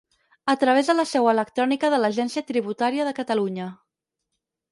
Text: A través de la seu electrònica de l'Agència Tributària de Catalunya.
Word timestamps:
A 0.53 0.53
través 0.61 0.87
de 0.91 0.95
la 0.99 1.05
seu 1.09 1.27
electrònica 1.33 1.91
de 1.93 1.99
l'Agència 2.03 2.43
Tributària 2.49 3.05
de 3.09 3.15
Catalunya. 3.23 3.71